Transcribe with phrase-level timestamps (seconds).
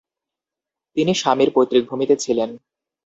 [0.97, 2.49] তিনি স্বামীর পৈতৃক ভূমিতে ছিলেন।